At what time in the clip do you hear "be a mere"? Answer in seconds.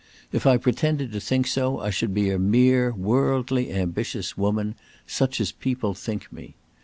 2.11-2.91